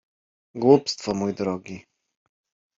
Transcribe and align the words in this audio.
—Głupstwo, 0.61 1.13
mój 1.13 1.33
drogi. 1.33 1.85